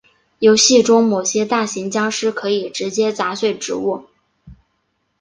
[0.39, 4.05] 游戏中某些大型僵尸可以直接砸碎植物。